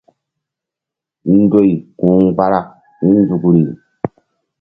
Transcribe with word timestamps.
Ndoy 1.41 1.71
ku̧ 1.99 2.07
mgbarak 2.23 2.67
hi̧ 2.99 3.11
nzukri. 3.21 3.63